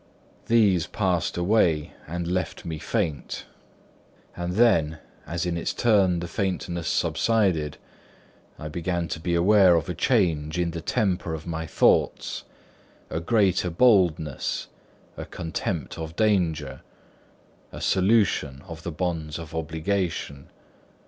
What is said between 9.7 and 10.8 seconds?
of a change in